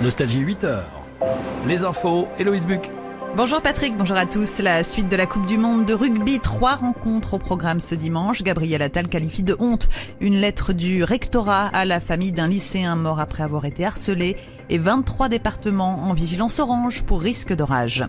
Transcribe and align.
Nostalgie 0.00 0.44
8h. 0.44 0.82
Les 1.66 1.82
infos, 1.82 2.28
Héloïse 2.38 2.66
Buc. 2.66 2.88
Bonjour 3.36 3.60
Patrick, 3.60 3.96
bonjour 3.96 4.16
à 4.16 4.26
tous. 4.26 4.60
La 4.60 4.84
suite 4.84 5.08
de 5.08 5.16
la 5.16 5.26
Coupe 5.26 5.46
du 5.46 5.58
Monde 5.58 5.86
de 5.86 5.92
rugby, 5.92 6.38
trois 6.38 6.76
rencontres 6.76 7.34
au 7.34 7.38
programme 7.38 7.80
ce 7.80 7.96
dimanche. 7.96 8.44
Gabriel 8.44 8.80
Attal 8.80 9.08
qualifie 9.08 9.42
de 9.42 9.56
honte 9.58 9.88
une 10.20 10.40
lettre 10.40 10.72
du 10.72 11.02
rectorat 11.02 11.66
à 11.66 11.84
la 11.84 11.98
famille 11.98 12.30
d'un 12.30 12.46
lycéen 12.46 12.94
mort 12.94 13.18
après 13.18 13.42
avoir 13.42 13.64
été 13.64 13.84
harcelé 13.84 14.36
et 14.70 14.78
23 14.78 15.28
départements 15.28 16.04
en 16.04 16.14
vigilance 16.14 16.60
orange 16.60 17.02
pour 17.02 17.20
risque 17.20 17.52
d'orage. 17.52 18.06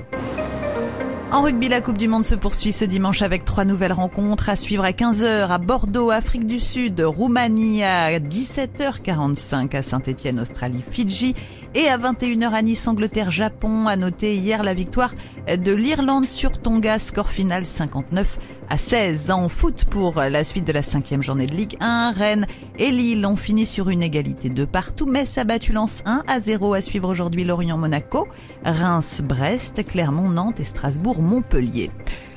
En 1.32 1.44
rugby, 1.44 1.70
la 1.70 1.80
Coupe 1.80 2.00
du 2.00 2.08
Monde 2.08 2.26
se 2.26 2.34
poursuit 2.34 2.72
ce 2.72 2.86
dimanche 2.86 3.22
avec 3.22 3.46
trois 3.46 3.64
nouvelles 3.64 3.94
rencontres 3.94 4.50
à 4.50 4.56
suivre 4.56 4.84
à 4.84 4.90
15h 4.90 5.48
à 5.50 5.60
Bordeaux, 5.60 6.10
Afrique 6.10 6.48
du 6.48 6.60
Sud, 6.60 7.00
Roumanie 7.02 7.84
à 7.84 8.20
17h45 8.20 9.76
à 9.76 9.84
Saint-Etienne, 9.84 10.40
Australie, 10.40 10.84
Fidji 10.90 11.36
et 11.76 11.88
à 11.88 11.98
21h 11.98 12.52
à 12.52 12.62
Nice, 12.62 12.88
Angleterre, 12.88 13.32
Japon. 13.32 13.88
À 13.88 13.96
noter 13.96 14.36
hier 14.36 14.64
la 14.64 14.74
victoire 14.74 15.14
de 15.48 15.72
l'Irlande 15.74 16.28
sur 16.28 16.60
Tonga, 16.60 17.00
score 17.00 17.30
final 17.30 17.66
59 17.66 18.38
à 18.70 18.78
16 18.78 19.32
en 19.32 19.50
foot 19.50 19.86
pour 19.86 20.16
la 20.16 20.44
suite 20.44 20.66
de 20.66 20.72
la 20.72 20.82
cinquième 20.82 21.24
journée 21.24 21.48
de 21.48 21.56
Ligue 21.56 21.76
1. 21.80 22.14
Rennes 22.16 22.48
et 22.78 22.92
Lille 22.92 23.26
ont 23.26 23.36
fini 23.36 23.66
sur 23.66 23.90
une 23.90 24.04
égalité 24.04 24.50
de 24.50 24.66
partout. 24.66 25.06
Metz 25.06 25.38
a 25.38 25.44
battu 25.44 25.74
Lens 25.74 26.02
1 26.06 26.24
à 26.28 26.40
0 26.40 26.74
à 26.74 26.82
suivre 26.82 27.10
aujourd'hui 27.10 27.44
Lorient-Monaco, 27.44 28.28
Reims-Brest, 28.64 29.86
Clermont-Nantes 29.86 30.60
et 30.60 30.64
Strasbourg-Montpellier. 30.64 31.90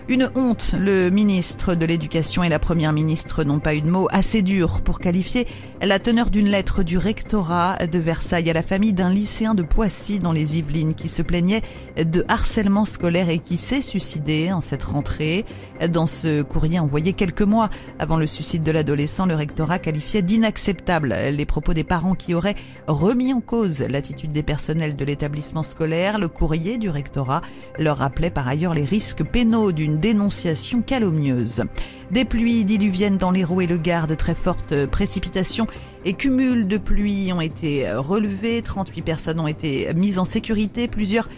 Une 0.09 0.29
honte, 0.35 0.75
le 0.77 1.11
ministre 1.11 1.77
de 1.77 1.87
l'Éducation 1.87 2.43
et 2.43 2.49
la 2.49 2.59
première 2.59 2.93
ministre 2.93 3.45
n'ont 3.45 3.61
pas 3.61 3.77
eu 3.77 3.83
de 3.83 3.89
mots 3.89 4.09
assez 4.11 4.43
durs 4.43 4.81
pour 4.81 4.99
qualifier 4.99 5.47
la 5.81 6.01
teneur 6.01 6.29
d'une 6.29 6.49
lettre 6.49 6.83
du 6.83 6.99
rectorat 6.99 7.87
de 7.87 7.99
Versailles 8.01 8.51
à 8.51 8.53
la 8.53 8.63
famille 8.63 8.93
d'un 8.93 9.11
lycéen 9.11 9.55
de 9.55 9.63
Poissy 9.63 10.19
dans 10.19 10.33
les 10.33 10.59
Yvelines 10.59 10.95
qui 10.95 11.09
se 11.09 11.23
plaignait 11.23 11.63
de 11.97 12.25
harcèlement 12.27 12.85
scolaire 12.85 13.29
et 13.29 13.39
qui 13.39 13.57
s'est 13.57 13.81
suicidé 13.81 14.53
en 14.53 14.61
cette 14.61 14.83
rentrée. 14.83 15.45
Dans 15.89 16.07
ce 16.07 16.43
courrier 16.43 16.81
envoyé 16.81 17.13
quelques 17.13 17.43
mois 17.43 17.71
avant 18.01 18.17
le 18.17 18.27
suicide 18.27 18.65
de 18.65 18.73
l'adolescent, 18.73 19.27
le 19.27 19.37
rectorat 19.37 19.79
qualifiait 19.79 20.23
d'inacceptable 20.23 21.15
les 21.31 21.47
propos 21.47 21.75
des 21.75 21.85
parents 21.85 22.17
qui 22.17 22.35
auraient 22.35 22.57
remis 22.89 23.33
en 23.33 23.41
cause 23.41 23.79
l'attitude 23.81 24.33
des 24.33 24.43
personnels 24.43 24.97
de 24.97 25.05
l'établissement 25.05 25.63
scolaire. 25.63 26.19
Le 26.19 26.29
courrier 26.29 26.77
du 26.77 26.91
rectorat 26.91 27.43
leur 27.79 27.99
rappelait 27.99 28.31
par 28.31 28.49
ailleurs 28.49 28.75
les 28.75 28.85
risques 28.85 29.23
pénaux 29.23 29.71
d'une 29.71 29.92
dénonciation 29.99 30.83
calomnieuse. 30.83 31.65
Des 32.11 32.25
pluies 32.25 32.65
diluviennes 32.65 33.17
dans 33.17 33.31
l'Hérault 33.31 33.63
et 33.63 33.67
le 33.67 33.79
Gard, 33.79 34.07
de 34.07 34.15
très 34.15 34.35
fortes 34.35 34.87
précipitations 34.87 35.67
et 36.05 36.13
cumuls 36.13 36.67
de 36.67 36.77
pluie 36.77 37.33
ont 37.33 37.41
été 37.41 37.91
relevés. 37.91 38.61
38 38.61 39.03
personnes 39.03 39.41
ont 39.41 39.47
été 39.47 39.93
mises 39.95 40.19
en 40.19 40.25
sécurité. 40.25 40.89
Plusieurs 40.89 41.29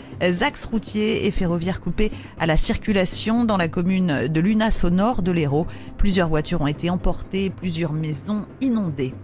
axes 0.40 0.64
routiers 0.64 1.26
et 1.26 1.30
ferroviaires 1.30 1.80
coupés 1.80 2.10
à 2.38 2.46
la 2.46 2.56
circulation 2.56 3.44
dans 3.44 3.56
la 3.56 3.68
commune 3.68 4.26
de 4.26 4.40
Lunas 4.40 4.80
au 4.84 4.90
nord 4.90 5.22
de 5.22 5.30
l'Hérault. 5.30 5.66
Plusieurs 5.96 6.28
voitures 6.28 6.62
ont 6.62 6.66
été 6.66 6.90
emportées, 6.90 7.50
plusieurs 7.50 7.92
maisons 7.92 8.46
inondées. 8.60 9.14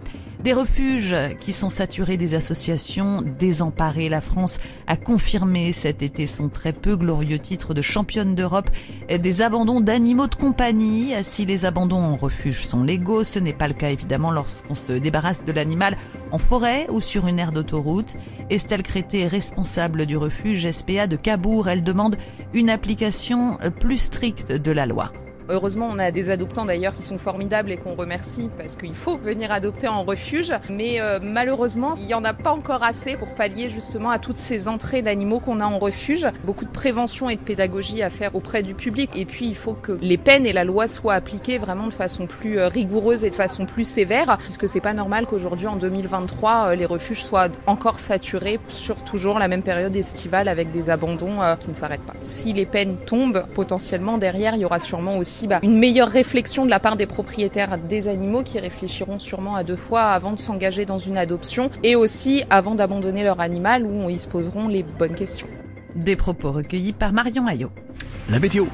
Des 0.43 0.53
refuges 0.53 1.15
qui 1.39 1.51
sont 1.51 1.69
saturés 1.69 2.17
des 2.17 2.33
associations 2.33 3.21
désemparées. 3.21 4.09
La 4.09 4.21
France 4.21 4.57
a 4.87 4.97
confirmé 4.97 5.71
cet 5.71 6.01
été 6.01 6.25
son 6.25 6.49
très 6.49 6.73
peu 6.73 6.95
glorieux 6.97 7.37
titre 7.37 7.75
de 7.75 7.83
championne 7.83 8.33
d'Europe 8.33 8.71
des 9.07 9.41
abandons 9.43 9.81
d'animaux 9.81 10.25
de 10.25 10.33
compagnie. 10.33 11.13
Si 11.21 11.45
les 11.45 11.65
abandons 11.65 12.01
en 12.01 12.15
refuge 12.15 12.65
sont 12.65 12.83
légaux, 12.83 13.23
ce 13.23 13.37
n'est 13.37 13.53
pas 13.53 13.67
le 13.67 13.75
cas 13.75 13.91
évidemment 13.91 14.31
lorsqu'on 14.31 14.73
se 14.73 14.93
débarrasse 14.93 15.45
de 15.45 15.51
l'animal 15.51 15.95
en 16.31 16.39
forêt 16.39 16.87
ou 16.89 17.01
sur 17.01 17.27
une 17.27 17.37
aire 17.37 17.51
d'autoroute. 17.51 18.15
Estelle 18.49 18.81
Crété 18.81 19.21
est 19.21 19.27
responsable 19.27 20.07
du 20.07 20.17
refuge 20.17 20.69
SPA 20.71 21.05
de 21.05 21.17
Cabourg. 21.17 21.69
Elle 21.69 21.83
demande 21.83 22.17
une 22.55 22.71
application 22.71 23.59
plus 23.79 23.97
stricte 23.97 24.51
de 24.51 24.71
la 24.71 24.87
loi. 24.87 25.11
Heureusement, 25.51 25.89
on 25.91 25.99
a 25.99 26.11
des 26.11 26.29
adoptants 26.29 26.63
d'ailleurs 26.63 26.95
qui 26.95 27.03
sont 27.03 27.17
formidables 27.17 27.71
et 27.71 27.77
qu'on 27.77 27.95
remercie 27.95 28.49
parce 28.57 28.77
qu'il 28.77 28.95
faut 28.95 29.17
venir 29.17 29.51
adopter 29.51 29.89
en 29.89 30.03
refuge. 30.03 30.53
Mais 30.69 31.01
euh, 31.01 31.19
malheureusement, 31.21 31.93
il 31.97 32.05
n'y 32.05 32.13
en 32.13 32.23
a 32.23 32.33
pas 32.33 32.51
encore 32.51 32.83
assez 32.83 33.17
pour 33.17 33.27
pallier 33.33 33.67
justement 33.67 34.11
à 34.11 34.19
toutes 34.19 34.37
ces 34.37 34.69
entrées 34.69 35.01
d'animaux 35.01 35.41
qu'on 35.41 35.59
a 35.59 35.65
en 35.65 35.77
refuge. 35.77 36.25
Beaucoup 36.45 36.63
de 36.63 36.69
prévention 36.69 37.29
et 37.29 37.35
de 37.35 37.41
pédagogie 37.41 38.01
à 38.01 38.09
faire 38.09 38.33
auprès 38.33 38.63
du 38.63 38.75
public. 38.75 39.09
Et 39.13 39.25
puis, 39.25 39.47
il 39.47 39.55
faut 39.55 39.73
que 39.73 39.97
les 40.01 40.17
peines 40.17 40.45
et 40.45 40.53
la 40.53 40.63
loi 40.63 40.87
soient 40.87 41.15
appliquées 41.15 41.57
vraiment 41.57 41.87
de 41.87 41.93
façon 41.93 42.27
plus 42.27 42.57
euh, 42.57 42.69
rigoureuse 42.69 43.25
et 43.25 43.29
de 43.29 43.35
façon 43.35 43.65
plus 43.65 43.83
sévère, 43.83 44.37
puisque 44.37 44.69
c'est 44.69 44.79
pas 44.79 44.93
normal 44.93 45.25
qu'aujourd'hui, 45.25 45.67
en 45.67 45.75
2023, 45.75 46.67
euh, 46.69 46.75
les 46.75 46.85
refuges 46.85 47.25
soient 47.25 47.49
encore 47.67 47.99
saturés 47.99 48.57
sur 48.69 49.03
toujours 49.03 49.37
la 49.37 49.49
même 49.49 49.63
période 49.63 49.95
estivale 49.97 50.47
avec 50.47 50.71
des 50.71 50.89
abandons 50.89 51.39
qui 51.59 51.69
ne 51.69 51.75
s'arrêtent 51.75 52.05
pas. 52.05 52.13
Si 52.21 52.53
les 52.53 52.65
peines 52.65 52.95
tombent, 53.05 53.45
potentiellement 53.53 54.17
derrière, 54.17 54.55
il 54.55 54.61
y 54.61 54.65
aura 54.65 54.79
sûrement 54.79 55.17
aussi 55.17 55.40
bah, 55.47 55.59
une 55.63 55.77
meilleure 55.77 56.09
réflexion 56.09 56.65
de 56.65 56.69
la 56.69 56.79
part 56.79 56.95
des 56.95 57.05
propriétaires 57.05 57.77
des 57.77 58.07
animaux 58.07 58.43
qui 58.43 58.59
réfléchiront 58.59 59.19
sûrement 59.19 59.55
à 59.55 59.63
deux 59.63 59.75
fois 59.75 60.03
avant 60.03 60.33
de 60.33 60.39
s'engager 60.39 60.85
dans 60.85 60.97
une 60.97 61.17
adoption 61.17 61.69
et 61.83 61.95
aussi 61.95 62.43
avant 62.49 62.75
d'abandonner 62.75 63.23
leur 63.23 63.39
animal 63.39 63.85
où 63.85 64.09
ils 64.09 64.19
se 64.19 64.27
poseront 64.27 64.67
les 64.67 64.83
bonnes 64.83 65.15
questions. 65.15 65.47
Des 65.95 66.15
propos 66.15 66.51
recueillis 66.51 66.93
par 66.93 67.13
Marion 67.13 67.47
Ayot. 67.47 67.71
La 68.29 68.39
météo. 68.39 68.65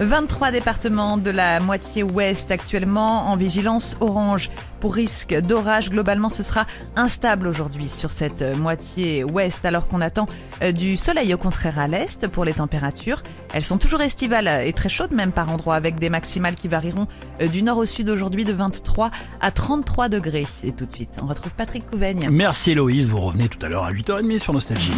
23 0.00 0.50
départements 0.50 1.18
de 1.18 1.30
la 1.30 1.60
moitié 1.60 2.02
ouest 2.02 2.50
actuellement 2.50 3.28
en 3.28 3.36
vigilance 3.36 3.96
orange 4.00 4.50
pour 4.80 4.94
risque 4.94 5.34
d'orage. 5.34 5.90
Globalement, 5.90 6.30
ce 6.30 6.42
sera 6.42 6.66
instable 6.96 7.46
aujourd'hui 7.46 7.86
sur 7.86 8.10
cette 8.10 8.42
moitié 8.56 9.24
ouest 9.24 9.62
alors 9.66 9.88
qu'on 9.88 10.00
attend 10.00 10.26
euh, 10.62 10.72
du 10.72 10.96
soleil 10.96 11.34
au 11.34 11.36
contraire 11.36 11.78
à 11.78 11.86
l'est 11.86 12.26
pour 12.28 12.46
les 12.46 12.54
températures. 12.54 13.22
Elles 13.52 13.62
sont 13.62 13.76
toujours 13.76 14.00
estivales 14.00 14.48
et 14.66 14.72
très 14.72 14.88
chaudes 14.88 15.12
même 15.12 15.32
par 15.32 15.52
endroits 15.52 15.74
avec 15.76 15.96
des 15.96 16.08
maximales 16.08 16.54
qui 16.54 16.68
varieront 16.68 17.06
euh, 17.42 17.48
du 17.48 17.62
nord 17.62 17.76
au 17.76 17.86
sud 17.86 18.08
aujourd'hui 18.08 18.44
de 18.44 18.54
23 18.54 19.10
à 19.40 19.50
33 19.50 20.08
degrés. 20.08 20.46
Et 20.64 20.72
tout 20.72 20.86
de 20.86 20.92
suite, 20.92 21.18
on 21.22 21.26
retrouve 21.26 21.52
Patrick 21.52 21.88
Couvaigne. 21.90 22.28
Merci 22.30 22.70
Héloïse, 22.70 23.10
vous 23.10 23.20
revenez 23.20 23.48
tout 23.48 23.64
à 23.64 23.68
l'heure 23.68 23.84
à 23.84 23.92
8h30 23.92 24.38
sur 24.38 24.54
Nostalgie. 24.54 24.92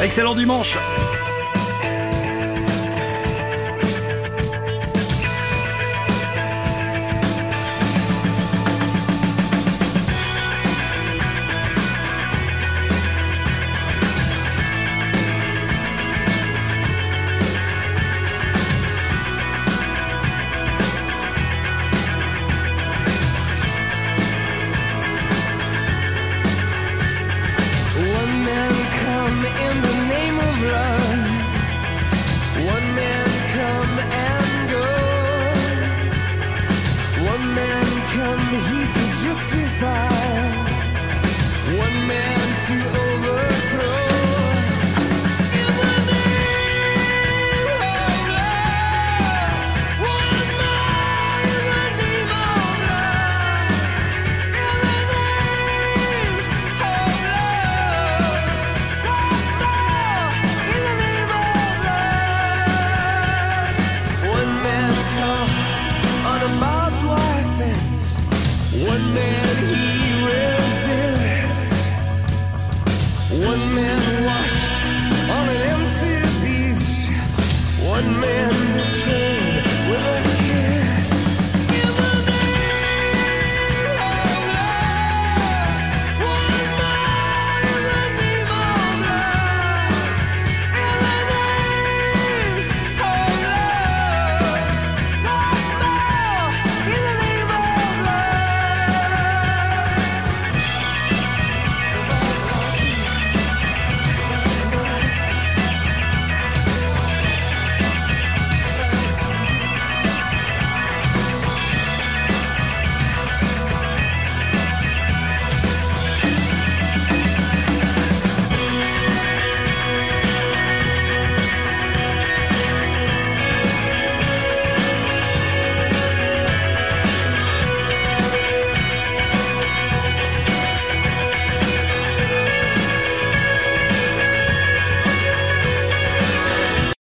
Excellent 0.00 0.34
dimanche 0.34 0.78
vuur 42.70 42.99
man 73.80 74.24
washed 74.24 74.72
on 75.36 75.48
an 75.54 75.62
empty 75.74 76.16
beach. 76.42 77.08
One 77.88 78.20
man. 78.20 78.69